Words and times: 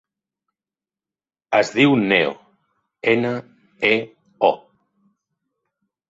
Es 1.57 1.67
diu 1.75 1.91
Neo: 2.13 2.31
ena, 3.11 3.33
e, 3.91 3.93
o. 4.49 4.51